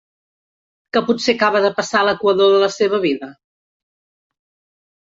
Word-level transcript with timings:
¿Que 0.93 1.01
potser 1.09 1.35
acaba 1.35 1.61
de 1.67 1.71
passar 1.81 2.03
l'equador 2.09 2.51
de 2.57 2.65
la 2.65 2.71
seva 2.79 3.05
vida? 3.07 3.33